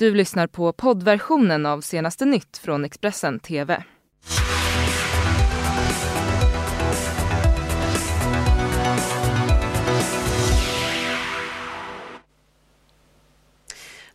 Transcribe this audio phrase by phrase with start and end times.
[0.00, 3.82] Du lyssnar på poddversionen av senaste nytt från Expressen TV.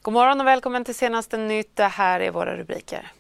[0.02, 1.76] God morgon och välkommen till senaste nytt.
[1.76, 3.12] Det här är våra rubriker.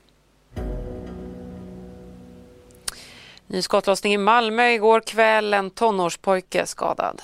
[3.47, 5.53] Ny skottlossning i Malmö igår kväll.
[5.53, 7.21] En tonårspojke skadad.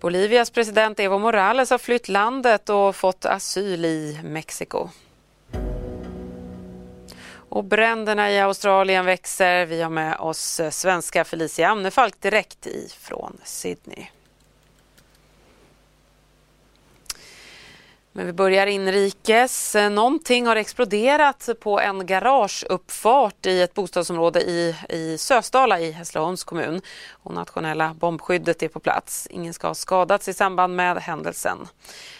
[0.00, 4.88] Bolivias president Evo Morales har flytt landet och fått asyl i Mexiko.
[7.32, 9.66] Och bränderna i Australien växer.
[9.66, 14.06] Vi har med oss svenska Felicia Amnefalk direkt ifrån Sydney.
[18.20, 19.74] Men vi börjar inrikes.
[19.74, 26.44] Eh, någonting har exploderat på en garageuppfart i ett bostadsområde i, i Sösdala i Hässleholms
[26.44, 26.80] kommun.
[27.10, 29.28] Och nationella bombskyddet är på plats.
[29.30, 31.58] Ingen ska ha skadats i samband med händelsen.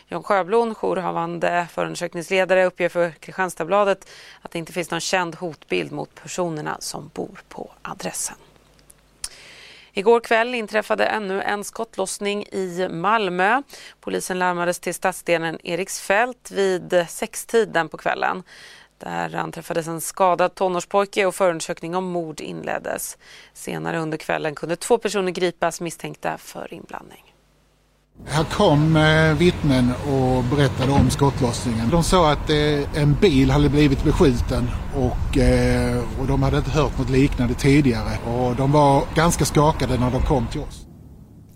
[0.09, 4.09] John Sjöblom, jourhavande förundersökningsledare, uppger för Kristianstadsbladet
[4.43, 8.37] att det inte finns någon känd hotbild mot personerna som bor på adressen.
[10.01, 13.63] Igår kväll inträffade ännu en skottlossning i Malmö.
[14.01, 18.43] Polisen larmades till stadsdelen Eriksfält vid sextiden på kvällen.
[18.99, 23.19] Där anträffades en skadad tonårspojke och förundersökning om mord inleddes.
[23.53, 27.30] Senare under kvällen kunde två personer gripas misstänkta för inblandning.
[28.27, 31.91] Här kom eh, vittnen och berättade om skottlossningen.
[31.91, 36.71] De sa att eh, en bil hade blivit beskjuten och, eh, och de hade inte
[36.71, 38.19] hört något liknande tidigare.
[38.27, 40.87] Och de var ganska skakade när de kom till oss.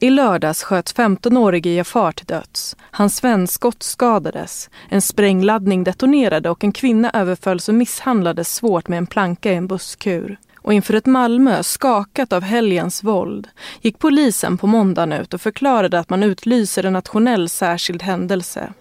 [0.01, 2.77] I lördags sköts 15-årige Jafar till döds.
[2.91, 4.71] Hans vän skottskadades.
[4.89, 9.67] En sprängladdning detonerade och en kvinna överfölls och misshandlades svårt med en planka i en
[9.67, 13.49] busskur och inför ett Malmö skakat av helgens våld
[13.81, 18.73] gick polisen på måndagen ut och förklarade att man utlyser en nationell särskild händelse.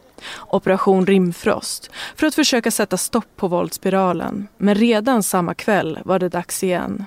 [0.48, 4.48] Operation Rimfrost, för att försöka sätta stopp på våldsspiralen.
[4.58, 7.06] Men redan samma kväll var det dags igen.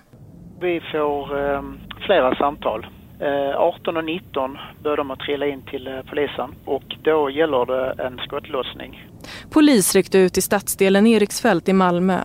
[0.61, 1.63] Vi får eh,
[2.07, 2.87] flera samtal.
[3.21, 7.67] Eh, 18 och 19 börjar de att trilla in till eh, polisen och då gäller
[7.67, 9.09] det en skottlossning.
[9.51, 12.21] Polis ryckte ut i stadsdelen Eriksfält i Malmö.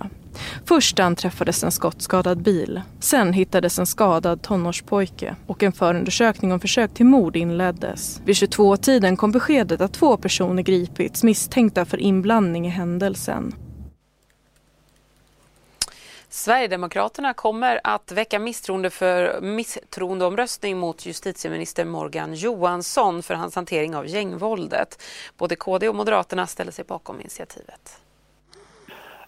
[0.66, 2.81] Först anträffades en skottskadad bil.
[3.00, 8.22] Sen hittades en skadad tonårspojke och en förundersökning om försök till mord inleddes.
[8.25, 13.56] Vid 22-tiden kom beskedet att två personer gripits misstänkta för inblandning i händelsen.
[16.34, 24.08] Sverigedemokraterna kommer att väcka misstroende för misstroendeomröstning mot justitieminister Morgan Johansson för hans hantering av
[24.08, 25.02] gängvåldet.
[25.38, 28.02] Både KD och Moderaterna ställer sig bakom initiativet.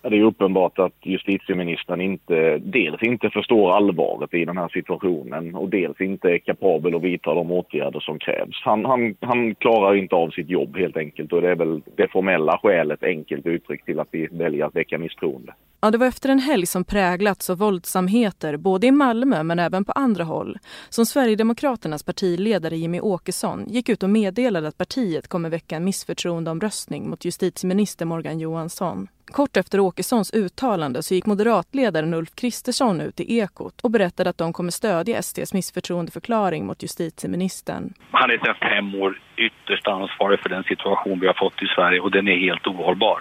[0.10, 5.70] Det är uppenbart att justitieministern inte, dels inte förstår allvaret i den här situationen och
[5.70, 8.62] dels inte är kapabel att vidta de åtgärder som krävs.
[8.64, 12.08] Han, han, han klarar inte av sitt jobb helt enkelt och det är väl det
[12.08, 15.54] formella skälet enkelt uttryckt till att vi väljer att väcka misstroende.
[15.82, 19.86] Ja, det var efter en helg som präglats av våldsamheter både i Malmö men även
[19.86, 20.58] på andra håll
[20.90, 27.10] som Sverigedemokraternas partiledare Jimmy Åkesson gick ut och meddelade att partiet kommer väcka en missförtroendeomröstning
[27.10, 29.08] mot justitieminister Morgan Johansson.
[29.26, 34.38] Kort efter Åkessons uttalande så gick moderatledaren Ulf Kristersson ut i Ekot och berättade att
[34.38, 37.94] de kommer stödja SDs missförtroendeförklaring mot justitieministern.
[38.12, 42.00] Han är sedan fem år ytterst ansvarig för den situation vi har fått i Sverige
[42.00, 43.20] och den är helt ohållbar.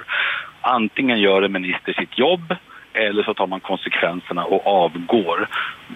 [0.60, 2.54] Antingen gör en minister sitt jobb
[2.94, 5.48] eller så tar man konsekvenserna och avgår.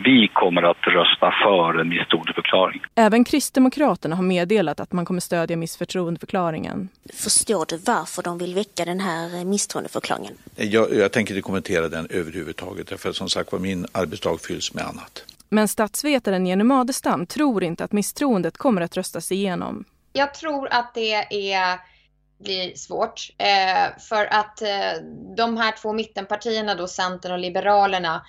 [0.04, 2.80] Vi kommer att rösta för en misstroendeförklaring.
[2.94, 6.88] Även Kristdemokraterna har meddelat att man kommer stödja missförtroendeförklaringen.
[7.14, 10.32] Förstår du varför de vill väcka den här misstroendeförklaringen?
[10.56, 14.84] Jag, jag tänker inte kommentera den överhuvudtaget, för som sagt var min arbetsdag fylls med
[14.84, 15.24] annat.
[15.48, 19.84] Men statsvetaren Jenny Madestam tror inte att misstroendet kommer att röstas igenom.
[20.12, 21.14] Jag tror att det
[21.54, 21.95] är
[22.38, 23.30] blir svårt.
[23.38, 25.02] Eh, för att eh,
[25.36, 28.22] de här två mittenpartierna, då Centern och Liberalerna,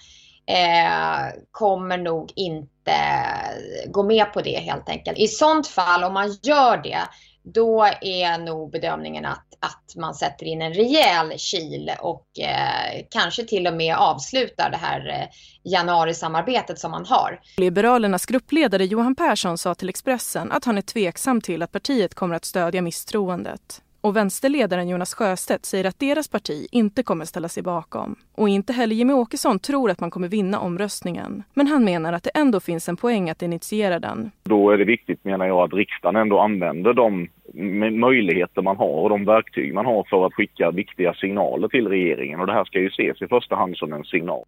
[0.45, 2.97] eh, kommer nog inte
[3.87, 5.17] gå med på det helt enkelt.
[5.17, 6.99] I sånt fall, om man gör det,
[7.53, 13.43] då är nog bedömningen att, att man sätter in en rejäl kil och eh, kanske
[13.43, 15.27] till och med avslutar det här eh,
[15.63, 17.39] januarisamarbetet som man har.
[17.57, 22.35] Liberalernas gruppledare Johan Persson sa till Expressen att han är tveksam till att partiet kommer
[22.35, 23.81] att stödja misstroendet.
[24.07, 28.15] Och vänsterledaren Jonas Sjöstedt säger att deras parti inte kommer ställa sig bakom.
[28.35, 31.43] Och inte heller Jimmy Åkesson tror att man kommer vinna omröstningen.
[31.53, 34.31] Men han menar att det ändå finns en poäng att initiera den.
[34.43, 37.29] Då är det viktigt menar jag att riksdagen ändå använder de
[37.99, 42.39] möjligheter man har och de verktyg man har för att skicka viktiga signaler till regeringen.
[42.39, 44.45] Och det här ska ju ses i första hand som en signal.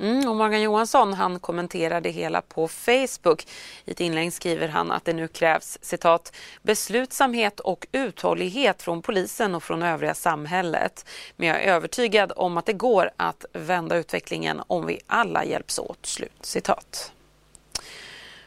[0.00, 3.46] Mm, och Morgan Johansson han kommenterar det hela på Facebook.
[3.84, 9.54] I ett inlägg skriver han att det nu krävs citat, beslutsamhet och uthållighet från polisen
[9.54, 11.06] och från övriga samhället.
[11.36, 15.78] Men jag är övertygad om att det går att vända utvecklingen om vi alla hjälps
[15.78, 16.06] åt.
[16.06, 17.12] Slut citat.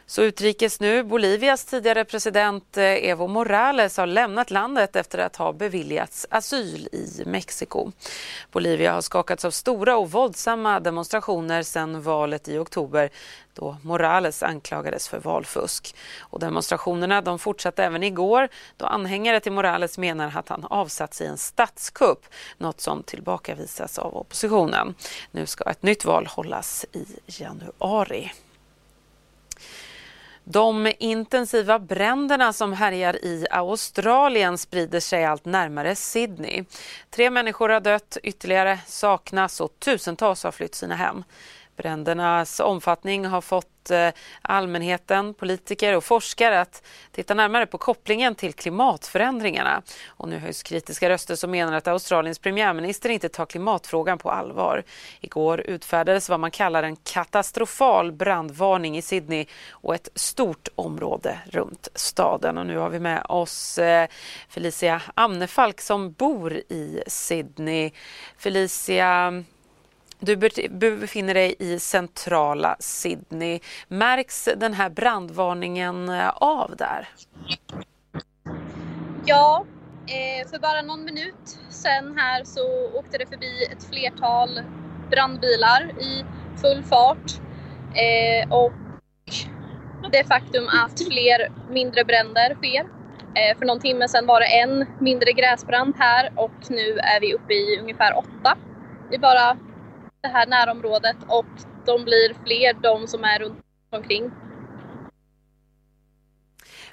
[0.06, 1.02] Så utrikes nu.
[1.02, 7.22] Bolivias tidigare president eh, Evo Morales har lämnat landet efter att ha beviljats asyl i
[7.26, 7.92] Mexiko.
[8.52, 13.10] Bolivia har skakats av stora och våldsamma demonstrationer sedan valet i oktober
[13.54, 15.96] då Morales anklagades för valfusk.
[16.20, 21.26] Och demonstrationerna de fortsatte även igår då anhängare till Morales menar att han avsatts i
[21.26, 22.26] en statskupp,
[22.58, 24.94] något som tillbakavisas av oppositionen.
[25.30, 28.32] Nu ska ett nytt val hållas i januari.
[30.44, 36.64] De intensiva bränderna som härjar i Australien sprider sig allt närmare Sydney.
[37.10, 41.24] Tre människor har dött, ytterligare saknas och tusentals har flytt sina hem.
[41.76, 44.08] Brändernas omfattning har fått eh,
[44.42, 46.82] allmänheten, politiker och forskare att
[47.12, 49.82] titta närmare på kopplingen till klimatförändringarna.
[50.08, 54.82] Och nu höjs kritiska röster som menar att Australiens premiärminister inte tar klimatfrågan på allvar.
[55.20, 61.88] Igår utfärdades vad man kallar en katastrofal brandvarning i Sydney och ett stort område runt
[61.94, 62.58] staden.
[62.58, 64.08] Och nu har vi med oss eh,
[64.48, 67.90] Felicia Amnefalk som bor i Sydney.
[68.38, 69.44] Felicia,
[70.20, 70.36] du
[70.96, 73.60] befinner dig i centrala Sydney.
[73.88, 77.08] Märks den här brandvarningen eh, av där?
[79.24, 79.64] Ja,
[80.06, 84.60] eh, för bara någon minut sen här så åkte det förbi ett flertal
[85.10, 86.24] brandbilar i
[86.60, 87.32] full fart.
[87.94, 88.72] Eh, och
[90.12, 93.04] det faktum att fler mindre bränder sker.
[93.58, 97.54] För någon timme sedan var det en mindre gräsbrand här och nu är vi uppe
[97.54, 98.56] i ungefär åtta
[99.12, 99.56] i bara
[100.24, 101.46] det här närområdet och
[101.86, 103.58] de blir fler de som är runt
[103.90, 104.30] omkring.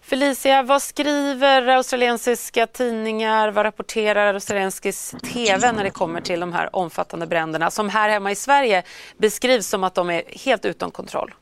[0.01, 6.75] Felicia, vad skriver australiensiska tidningar, vad rapporterar australiensisk TV när det kommer till de här
[6.75, 8.83] omfattande bränderna som här hemma i Sverige
[9.17, 11.33] beskrivs som att de är helt utom kontroll?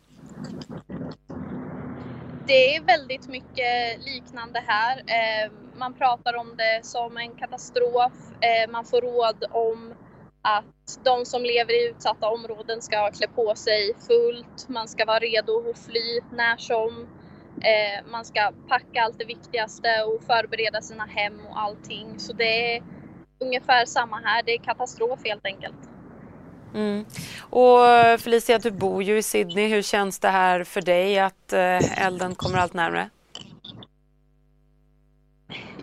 [2.47, 4.97] Det är väldigt mycket liknande här.
[4.97, 8.11] Eh, man pratar om det som en katastrof.
[8.41, 9.93] Eh, man får råd om
[10.41, 15.19] att de som lever i utsatta områden ska klä på sig fullt, man ska vara
[15.19, 17.07] redo att fly när som.
[17.61, 22.19] Eh, man ska packa allt det viktigaste och förbereda sina hem och allting.
[22.19, 22.83] Så det är
[23.39, 25.89] ungefär samma här, det är katastrof helt enkelt.
[26.73, 27.05] Mm.
[27.39, 27.79] Och
[28.21, 29.67] Felicia, du bor ju i Sydney.
[29.67, 33.09] Hur känns det här för dig att eh, elden kommer allt närmare?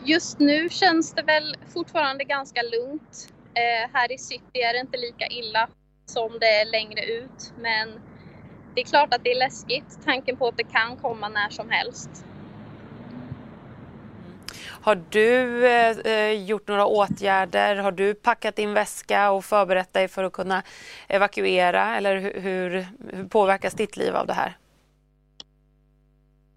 [0.05, 3.33] Just nu känns det väl fortfarande ganska lugnt.
[3.57, 5.69] Eh, här i city är det inte lika illa
[6.07, 8.01] som det är längre ut, men
[8.75, 11.71] det är klart att det är läskigt, tanken på att det kan komma när som
[11.71, 12.25] helst.
[14.87, 17.77] Har du eh, eh, gjort några åtgärder?
[17.77, 20.63] Har du packat din väska och förberett dig för att kunna
[21.09, 21.97] evakuera?
[21.97, 24.57] Eller hur, hur, hur påverkas ditt liv av det här?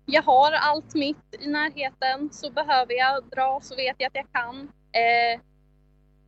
[0.06, 4.32] Jag har allt mitt i närheten, så behöver jag dra så vet jag att jag
[4.32, 4.72] kan.
[4.92, 5.40] Eh,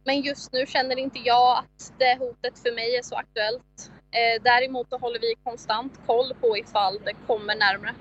[0.03, 3.91] men just nu känner inte jag att det hotet för mig är så aktuellt.
[4.11, 7.95] Eh, däremot håller vi konstant koll på ifall det kommer närmre.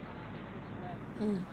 [1.20, 1.44] Mm.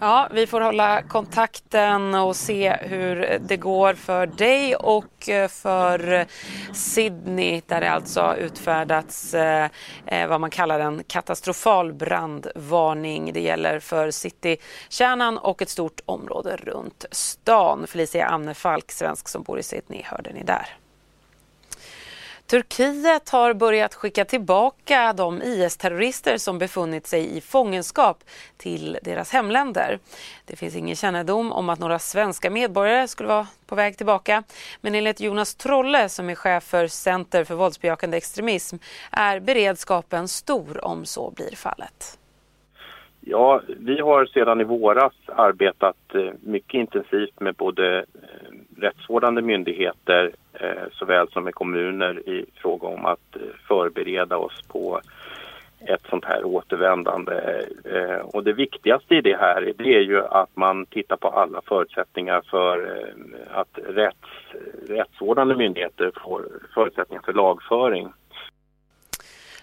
[0.00, 6.26] Ja, vi får hålla kontakten och se hur det går för dig och eh, för
[6.72, 9.68] Sydney där det alltså utfärdats eh,
[10.06, 13.32] eh, vad man kallar en katastrofal brandvarning.
[13.32, 17.86] Det gäller för citykärnan och ett stort område runt stan.
[17.86, 20.83] Felicia Amnefalk, svensk som bor i Sydney, hörde ni där.
[22.46, 28.24] Turkiet har börjat skicka tillbaka de IS-terrorister som befunnit sig i fångenskap
[28.56, 29.98] till deras hemländer.
[30.46, 34.42] Det finns ingen kännedom om att några svenska medborgare skulle vara på väg tillbaka.
[34.80, 38.76] Men enligt Jonas Trolle som är chef för Center för våldsbejakande extremism
[39.10, 42.18] är beredskapen stor om så blir fallet.
[43.20, 50.32] Ja, vi har sedan i våras arbetat eh, mycket intensivt med både eh, rättsvårdande myndigheter
[50.60, 55.00] eh, såväl som med kommuner i fråga om att eh, förbereda oss på
[55.86, 57.64] ett sånt här återvändande.
[57.84, 61.60] Eh, och det viktigaste i det här det är ju att man tittar på alla
[61.68, 64.28] förutsättningar för eh, att rätts,
[64.88, 66.44] rättsvårdande myndigheter får
[66.74, 68.08] förutsättningar för lagföring.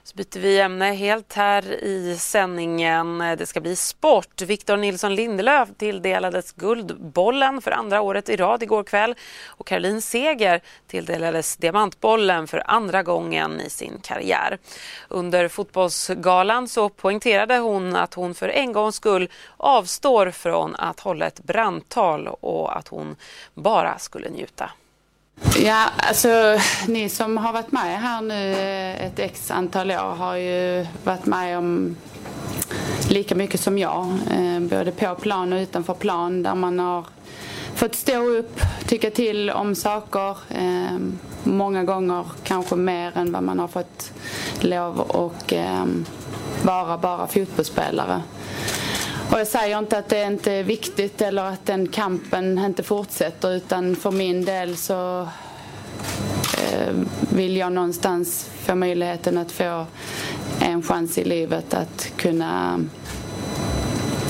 [0.03, 3.17] Så byter vi ämne helt här i sändningen.
[3.17, 4.41] Det ska bli sport.
[4.41, 9.15] Victor Nilsson Lindelöf tilldelades Guldbollen för andra året i rad igår kväll
[9.47, 14.57] och Caroline Seger tilldelades Diamantbollen för andra gången i sin karriär.
[15.07, 21.27] Under fotbollsgalan så poängterade hon att hon för en gångs skull avstår från att hålla
[21.27, 23.15] ett brandtal och att hon
[23.53, 24.71] bara skulle njuta.
[25.63, 26.57] Ja, alltså
[26.87, 28.53] ni som har varit med här nu
[28.99, 31.95] ett x antal år har ju varit med om
[33.09, 34.07] lika mycket som jag.
[34.31, 37.05] Eh, både på plan och utanför plan där man har
[37.75, 40.37] fått stå upp, tycka till om saker.
[40.49, 40.97] Eh,
[41.43, 44.11] många gånger kanske mer än vad man har fått
[44.59, 45.85] lov och eh,
[46.63, 48.21] vara bara fotbollsspelare.
[49.31, 53.55] Och jag säger inte att det inte är viktigt eller att den kampen inte fortsätter
[53.55, 55.21] utan för min del så
[56.57, 56.93] eh,
[57.29, 59.85] vill jag någonstans få möjligheten att få
[60.59, 62.79] en chans i livet att kunna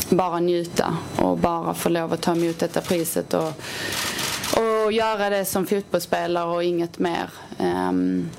[0.09, 3.53] bara njuta och bara få lov att ta emot detta priset och,
[4.57, 7.29] och göra det som fotbollsspelare och inget mer.
[7.59, 8.29] Um...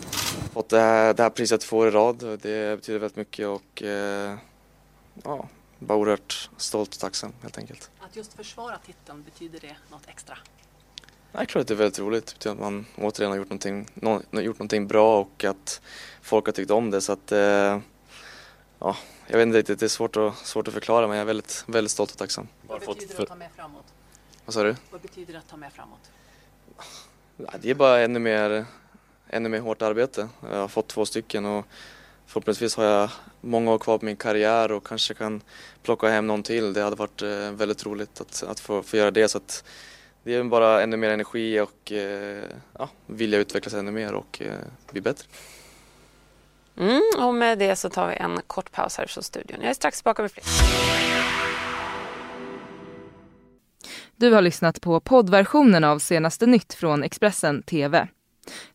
[0.52, 3.83] Fått det här, det här priset två år i rad, det betyder väldigt mycket och
[3.85, 4.35] uh,
[5.25, 5.49] ja,
[5.87, 7.91] bara oerhört stolt och tacksam helt enkelt.
[8.01, 10.39] Att just försvara titeln, betyder det något extra?
[11.33, 12.27] Jag tror att det är väldigt roligt.
[12.27, 13.89] Det betyder att man återigen har gjort någonting,
[14.33, 15.81] gjort någonting bra och att
[16.23, 17.01] folk har tyckt om det.
[17.01, 17.81] Så att, eh,
[18.79, 18.97] ja,
[19.27, 21.65] jag vet inte riktigt, det är svårt att, svårt att förklara men jag är väldigt,
[21.67, 22.49] väldigt stolt och tacksam.
[22.67, 23.85] Vad betyder det att ta med framåt?
[24.45, 24.77] Vad sa du?
[24.91, 26.11] Vad betyder det att ta med framåt?
[27.61, 28.67] Det är bara ännu mer,
[29.29, 30.29] ännu mer hårt arbete.
[30.43, 31.67] Jag har fått två stycken och
[32.26, 33.11] förhoppningsvis har jag
[33.41, 35.43] många år kvar på min karriär och kanske kan
[35.83, 36.73] plocka hem någon till.
[36.73, 39.29] Det hade varit eh, väldigt roligt att, att få, få göra det.
[39.29, 39.64] Så att
[40.23, 42.45] det är bara ännu mer energi och eh,
[42.79, 44.52] ja, vilja utvecklas ännu mer och eh,
[44.93, 45.26] bli bättre.
[46.79, 49.59] Mm, och med det så tar vi en kort paus här från studion.
[49.61, 50.45] Jag är strax tillbaka med fler.
[54.17, 58.09] Du har lyssnat på poddversionen av senaste nytt från Expressen TV.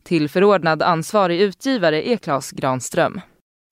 [0.04, 3.22] Till förordnad ansvarig utgivare är Klas Granström.